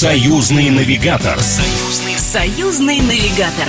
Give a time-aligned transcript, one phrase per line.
[0.00, 1.38] Союзный навигатор.
[1.42, 3.68] Союзный, союзный навигатор.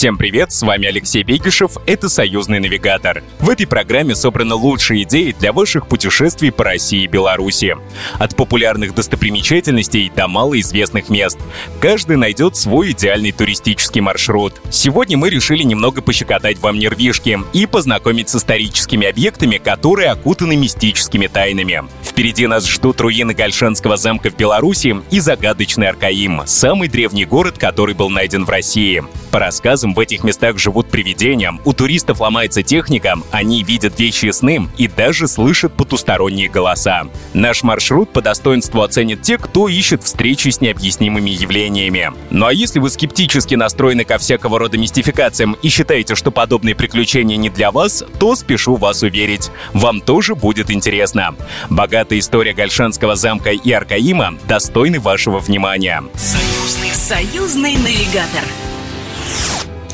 [0.00, 3.22] Всем привет, с вами Алексей Бегишев, это «Союзный навигатор».
[3.38, 7.76] В этой программе собраны лучшие идеи для ваших путешествий по России и Беларуси.
[8.18, 11.38] От популярных достопримечательностей до малоизвестных мест.
[11.82, 14.54] Каждый найдет свой идеальный туристический маршрут.
[14.70, 21.26] Сегодня мы решили немного пощекотать вам нервишки и познакомить с историческими объектами, которые окутаны мистическими
[21.26, 21.82] тайнами.
[22.02, 27.94] Впереди нас ждут руины Гальшанского замка в Беларуси и загадочный Аркаим, самый древний город, который
[27.94, 29.04] был найден в России.
[29.30, 34.32] По рассказам в этих местах живут привидения, у туристов ломается техника, они видят вещи и
[34.32, 37.04] сны и даже слышат потусторонние голоса.
[37.34, 42.12] Наш маршрут по достоинству оценят те, кто ищет встречи с необъяснимыми явлениями.
[42.30, 47.36] Ну а если вы скептически настроены ко всякого рода мистификациям и считаете, что подобные приключения
[47.36, 51.34] не для вас, то спешу вас уверить, вам тоже будет интересно.
[51.68, 56.02] Богатая история Гальшанского замка и Аркаима достойны вашего внимания.
[56.14, 58.44] Союзный, союзный навигатор.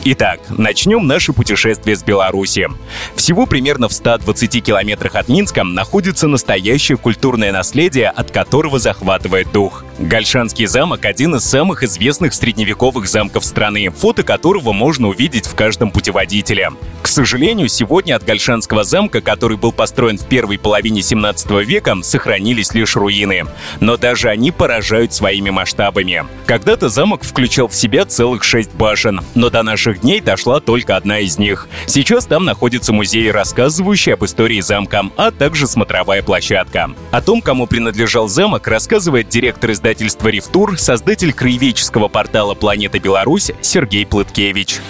[0.08, 2.68] Итак, начнем наше путешествие с Беларуси.
[3.16, 9.84] Всего примерно в 120 километрах от Минска находится настоящее культурное наследие, от которого захватывает дух.
[9.98, 15.90] Гальшанский замок– один из самых известных средневековых замков страны, фото которого можно увидеть в каждом
[15.90, 16.70] путеводителе.
[17.02, 22.74] К сожалению, сегодня от Гальшанского замка, который был построен в первой половине 17 века, сохранились
[22.74, 23.44] лишь руины.
[23.80, 26.26] Но даже они поражают своими масштабами.
[26.46, 30.96] Когда-то замок включал в себя целых шесть башен, но до наших наших дней дошла только
[30.96, 31.68] одна из них.
[31.86, 36.90] Сейчас там находится музей, рассказывающий об истории замка, а также смотровая площадка.
[37.10, 44.06] О том, кому принадлежал замок, рассказывает директор издательства «Рифтур», создатель краеведческого портала «Планета Беларусь» Сергей
[44.06, 44.80] Плыткевич.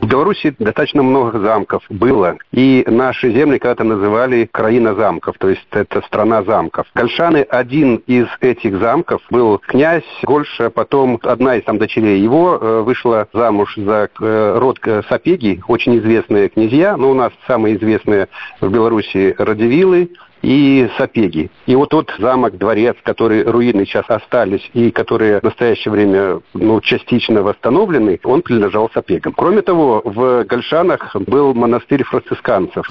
[0.00, 2.36] В Беларуси достаточно много замков было.
[2.52, 6.86] И наши земли когда-то называли краина замков, то есть это страна замков.
[6.94, 12.82] Гольшаны один из этих замков был князь Гольша, потом одна из там дочерей его э,
[12.82, 18.28] вышла замуж за э, род э, Сапеги, очень известные князья, но у нас самые известные
[18.60, 20.10] в Беларуси Радивилы,
[20.42, 21.50] и Сапеги.
[21.66, 26.80] И вот тот замок, дворец, который руины сейчас остались и которые в настоящее время ну,
[26.80, 29.32] частично восстановлены, он принадлежал Сапегам.
[29.32, 32.88] Кроме того, в Гольшанах был монастырь францисканцев.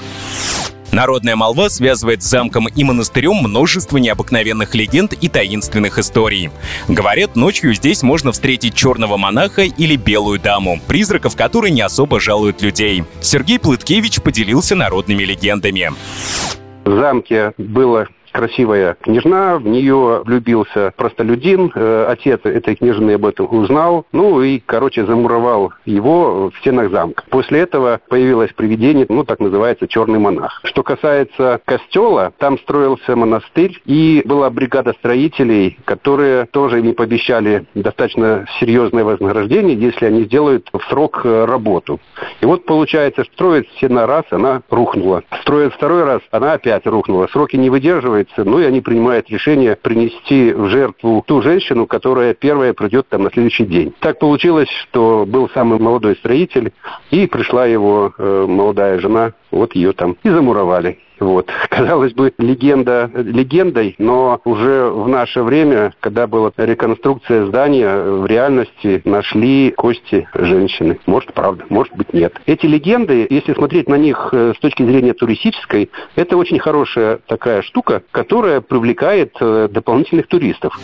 [0.91, 6.51] Народная молва связывает с замком и монастырем множество необыкновенных легенд и таинственных историй.
[6.87, 12.61] Говорят, ночью здесь можно встретить черного монаха или белую даму, призраков которой не особо жалуют
[12.61, 13.03] людей.
[13.21, 15.91] Сергей Плыткевич поделился народными легендами.
[16.85, 23.47] В замке было красивая княжна, в нее влюбился простолюдин, э, отец этой княжны об этом
[23.49, 27.23] узнал, ну и, короче, замуровал его в стенах замка.
[27.29, 30.59] После этого появилось привидение, ну, так называется, черный монах.
[30.65, 38.45] Что касается костела, там строился монастырь, и была бригада строителей, которые тоже не пообещали достаточно
[38.59, 42.01] серьезное вознаграждение, если они сделают в срок э, работу.
[42.41, 45.23] И вот получается, строят стена раз, она рухнула.
[45.41, 47.27] Строят второй раз, она опять рухнула.
[47.31, 52.33] Сроки не выдерживает, делается, ну и они принимают решение принести в жертву ту женщину, которая
[52.33, 53.93] первая придет там на следующий день.
[53.99, 56.73] Так получилось, что был самый молодой строитель,
[57.11, 60.99] и пришла его э, молодая жена, вот ее там и замуровали.
[61.19, 61.49] Вот.
[61.69, 69.01] Казалось бы, легенда легендой, но уже в наше время, когда была реконструкция здания, в реальности
[69.05, 70.99] нашли кости женщины.
[71.05, 72.33] Может, правда, может быть, нет.
[72.45, 77.61] Эти легенды, если смотреть на них э, с точки зрения туристической, это очень хорошая такая
[77.61, 80.77] штука, которая привлекает э, дополнительных туристов.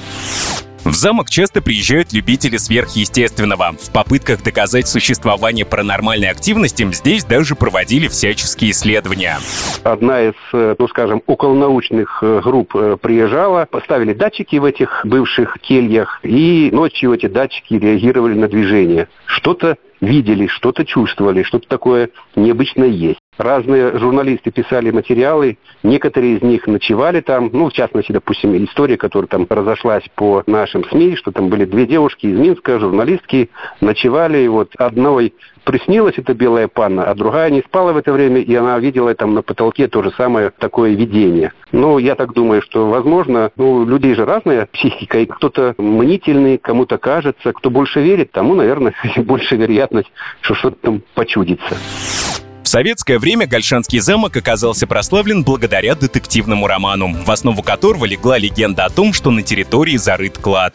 [0.84, 3.74] В замок часто приезжают любители сверхъестественного.
[3.80, 9.38] В попытках доказать существование паранормальной активности здесь даже проводили всяческие исследования.
[9.84, 15.60] Одна из, э, ну скажем, околонаучных э, групп э, приезжала, поставили датчики в этих бывших
[15.62, 19.08] кельях, и ночью эти датчики реагировали на движение.
[19.28, 23.21] Что-то видели, что-то чувствовали, что-то такое необычное есть.
[23.42, 29.28] Разные журналисты писали материалы, некоторые из них ночевали там, ну, в частности, допустим, история, которая
[29.28, 34.48] там разошлась по нашим СМИ, что там были две девушки из Минска, журналистки, ночевали, и
[34.48, 35.34] вот одной
[35.64, 39.34] приснилась эта белая панна, а другая не спала в это время, и она видела там
[39.34, 41.52] на потолке то же самое такое видение.
[41.72, 46.98] Ну, я так думаю, что, возможно, ну, людей же разная психика, и кто-то мнительный, кому-то
[46.98, 50.12] кажется, кто больше верит, тому, наверное, больше вероятность,
[50.42, 51.76] что что-то там почудится.
[52.72, 58.90] Советское время Гальшанский замок оказался прославлен благодаря детективному роману, в основу которого легла легенда о
[58.90, 60.74] том, что на территории зарыт клад.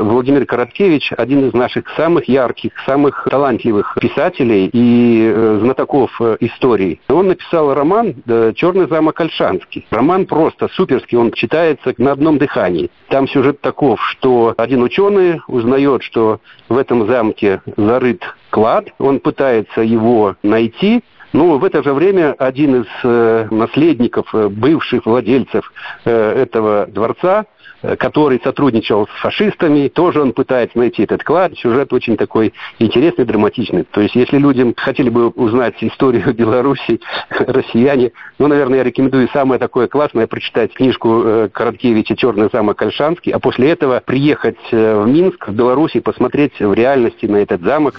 [0.00, 7.00] Владимир Короткевич один из наших самых ярких, самых талантливых писателей и э, знатоков э, истории.
[7.08, 8.14] Он написал роман
[8.54, 9.86] «Черный замок Ольшанский».
[9.90, 12.90] Роман просто суперский, он читается на одном дыхании.
[13.08, 19.80] Там сюжет таков, что один ученый узнает, что в этом замке зарыт клад, он пытается
[19.82, 21.02] его найти,
[21.34, 25.72] ну, в это же время один из э, наследников, э, бывших владельцев
[26.04, 27.46] э, этого дворца,
[27.82, 31.52] э, который сотрудничал с фашистами, тоже он пытается найти этот клад.
[31.58, 33.82] Сюжет очень такой интересный, драматичный.
[33.82, 37.00] То есть, если людям хотели бы узнать историю Беларуси,
[37.30, 43.32] россияне, ну, наверное, я рекомендую самое такое классное прочитать книжку э, Короткевича «Черный замок Ольшанский»,
[43.32, 47.96] а после этого приехать э, в Минск, в Беларуси, посмотреть в реальности на этот замок.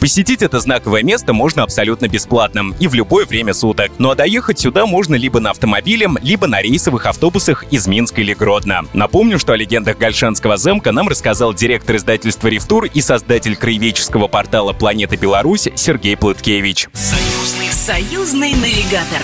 [0.00, 3.92] Посетить это знаковое место можно абсолютно бесплатно и в любое время суток.
[3.98, 8.32] Ну а доехать сюда можно либо на автомобиле, либо на рейсовых автобусах из Минска или
[8.32, 8.86] Гродно.
[8.94, 14.72] Напомню, что о легендах Гальшанского замка нам рассказал директор издательства «Ревтур» и создатель краеведческого портала
[14.72, 16.88] «Планета Беларусь» Сергей Плыткевич.
[16.94, 19.20] Союзный, союзный навигатор.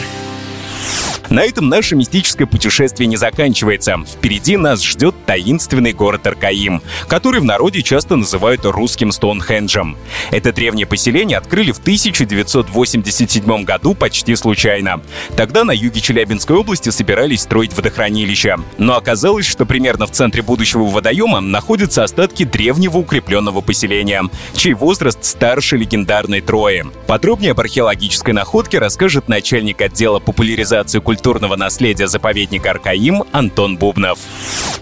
[1.31, 3.96] На этом наше мистическое путешествие не заканчивается.
[4.06, 9.96] Впереди нас ждет таинственный город Аркаим, который в народе часто называют русским Стоунхенджем.
[10.31, 15.02] Это древнее поселение открыли в 1987 году почти случайно.
[15.37, 18.56] Тогда на юге Челябинской области собирались строить водохранилище.
[18.78, 24.23] Но оказалось, что примерно в центре будущего водоема находятся остатки древнего укрепленного поселения,
[24.55, 26.84] чей возраст старше легендарной Трои.
[27.06, 34.18] Подробнее об археологической находке расскажет начальник отдела популяризации культуры культурного наследия заповедника Аркаим Антон Бубнов.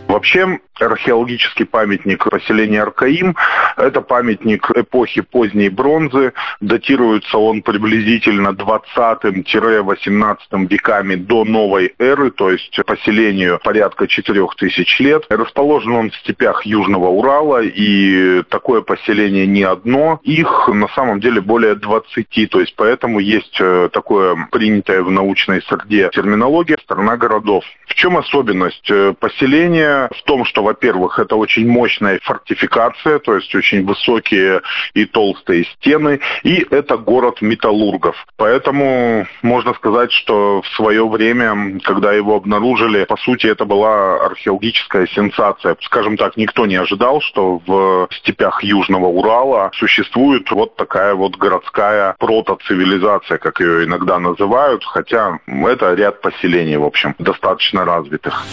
[0.09, 3.37] Вообще, археологический памятник поселения Аркаим.
[3.77, 6.33] Это памятник эпохи поздней бронзы.
[6.61, 10.37] Датируется он приблизительно 20-18
[10.69, 15.25] веками до новой эры, то есть поселению порядка 4000 лет.
[15.29, 20.21] Расположен он в степях Южного Урала, и такое поселение не одно.
[20.23, 25.63] Их на самом деле более 20, то есть поэтому есть э, такое принятое в научной
[25.63, 27.65] среде терминология «страна городов».
[27.87, 30.09] В чем особенность э, поселения?
[30.17, 34.63] В том, что во-первых, это очень мощная фортификация, то есть очень высокие
[34.95, 38.17] и толстые стены, и это город металлургов.
[38.37, 45.07] Поэтому можно сказать, что в свое время, когда его обнаружили, по сути, это была археологическая
[45.09, 45.77] сенсация.
[45.83, 52.17] Скажем так, никто не ожидал, что в степях Южного Урала существует вот такая вот городская
[52.19, 58.45] протоцивилизация, как ее иногда называют, хотя это ряд поселений, в общем, достаточно развитых.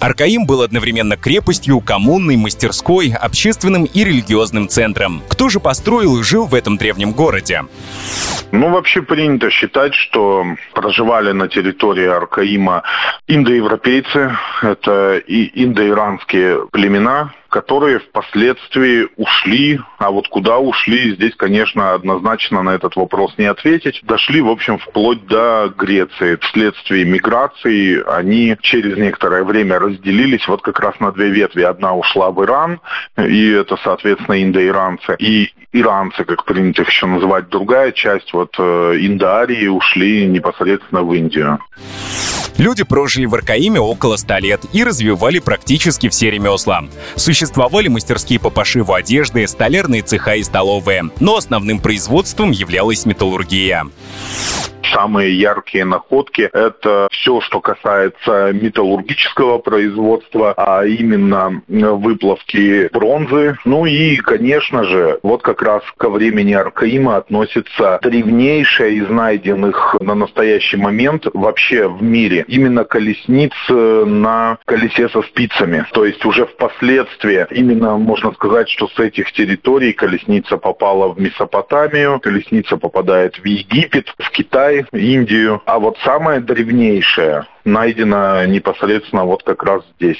[0.00, 5.22] Аркаим был одновременно крепостью, коммунной, мастерской, общественным и религиозным центром.
[5.28, 7.62] Кто же построил и жил в этом древнем городе?
[8.52, 10.44] Ну, вообще принято считать, что
[10.74, 12.82] проживали на территории Аркаима
[13.26, 22.64] индоевропейцы, это и индоиранские племена, которые впоследствии ушли, а вот куда ушли, здесь, конечно, однозначно
[22.64, 24.00] на этот вопрос не ответить.
[24.02, 26.36] Дошли, в общем, вплоть до Греции.
[26.40, 31.62] Вследствие миграции они через некоторое время разделились вот как раз на две ветви.
[31.62, 32.80] Одна ушла в Иран,
[33.16, 35.14] и это, соответственно, индоиранцы.
[35.20, 41.14] И иранцы, как принято их еще называть, другая часть, вот э, Индоарии, ушли непосредственно в
[41.14, 41.60] Индию.
[42.58, 46.84] Люди прожили в Аркаиме около 100 лет и развивали практически все ремесла.
[47.16, 53.84] Существовали мастерские по пошиву одежды, столярные цеха и столовые, но основным производством являлась металлургия
[54.94, 63.56] самые яркие находки– это все, что касается металлургического производства, а именно выплавки бронзы.
[63.64, 70.14] Ну и, конечно же, вот как раз ко времени Аркаима относится древнейшая из найденных на
[70.14, 75.86] настоящий момент вообще в мире именно колесниц на колесе со спицами.
[75.92, 82.20] То есть уже впоследствии именно можно сказать, что с этих территорий колесница попала в Месопотамию,
[82.20, 85.62] колесница попадает в Египет, в Китай, Индию.
[85.66, 90.18] А вот самое древнейшее найдено непосредственно вот как раз здесь.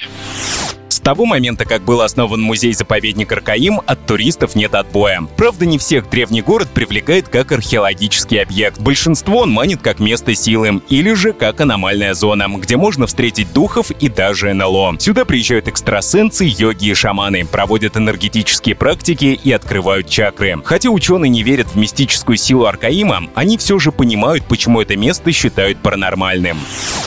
[1.05, 5.21] Того момента, как был основан музей-заповедник Аркаим, от туристов нет отбоя.
[5.37, 8.81] Правда, не всех древний город привлекает как археологический объект.
[8.81, 13.91] Большинство он манит как место силы или же как аномальная зона, где можно встретить духов
[13.91, 14.95] и даже НЛО.
[14.97, 20.59] Сюда приезжают экстрасенсы, йоги и шаманы, проводят энергетические практики и открывают чакры.
[20.63, 25.31] Хотя ученые не верят в мистическую силу Аркаима, они все же понимают, почему это место
[25.31, 26.57] считают паранормальным.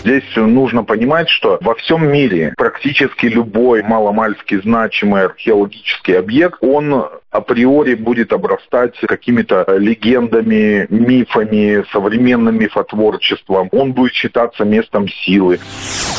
[0.05, 7.95] Здесь нужно понимать, что во всем мире практически любой маломальски значимый археологический объект, он априори
[7.95, 13.69] будет обрастать какими-то легендами, мифами, современным мифотворчеством.
[13.73, 15.59] Он будет считаться местом силы.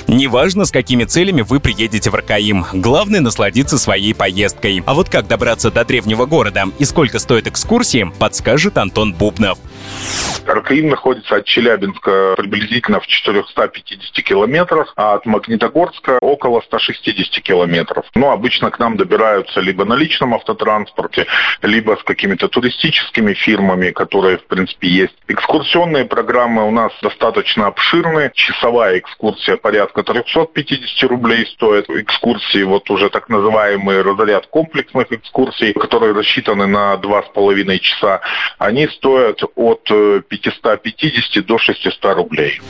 [0.07, 2.65] Неважно, с какими целями вы приедете в Аркаим.
[2.73, 4.81] Главное— насладиться своей поездкой.
[4.87, 9.59] А вот как добраться до древнего города и сколько стоит экскурсии, подскажет Антон Бубнов.
[10.47, 18.05] Аркаим находится от Челябинска приблизительно в 450 километрах, а от Магнитогорска около 160 километров.
[18.15, 21.08] Но обычно к нам добираются либо на личном автотранспорте,
[21.61, 25.15] либо с какими-то туристическими фирмами, которые, в принципе, есть.
[25.27, 28.31] Экскурсионные программы у нас достаточно обширные.
[28.33, 31.89] Часовая экскурсия порядка 350 рублей стоит.
[31.89, 38.21] Экскурсии, вот уже так называемый разряд комплексных экскурсий, которые рассчитаны на 2,5 часа,
[38.57, 39.83] они стоят от
[40.27, 42.61] 550 до 600 рублей.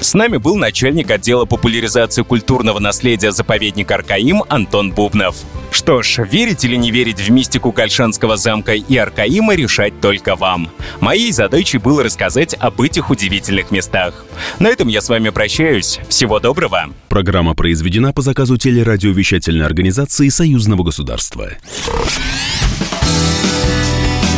[0.00, 5.36] С нами был начальник отдела популяризации культурного наследия заповедника Аркаим Антон Бубнов.
[5.70, 10.70] Что ж, верить или не верить в мистику Кальшанского замка и Аркаима решать только вам.
[11.00, 14.24] Моей задачей было рассказать об этих удивительных местах.
[14.58, 16.00] На этом я с вами прощаюсь.
[16.08, 16.90] Всего доброго.
[17.08, 21.50] Программа произведена по заказу телерадиовещательной организации Союзного государства.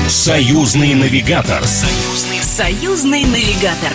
[0.09, 1.63] Союзный навигатор.
[1.65, 3.93] Союзный, союзный навигатор.